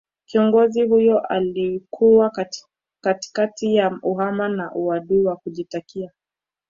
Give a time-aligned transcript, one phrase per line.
[0.25, 2.31] Kiongozi huyo alikuwa
[3.01, 6.11] katikati ya uhasama na uadui wa kujitakia